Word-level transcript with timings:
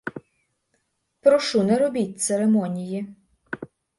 Прошу, 1.21 1.63
не 1.63 1.77
робіть 1.77 2.21
церемонії. 2.21 3.15